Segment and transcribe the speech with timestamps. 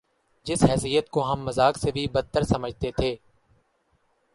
[0.45, 3.15] جس حیثیت کو ہم مذاق سے بھی بد تر سمجھتے تھے۔